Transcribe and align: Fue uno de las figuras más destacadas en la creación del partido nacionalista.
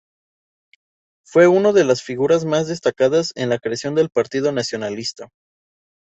Fue 1.23 1.45
uno 1.45 1.73
de 1.73 1.83
las 1.83 2.01
figuras 2.01 2.43
más 2.43 2.67
destacadas 2.67 3.33
en 3.35 3.49
la 3.49 3.59
creación 3.59 3.93
del 3.93 4.09
partido 4.09 4.51
nacionalista. 4.51 5.29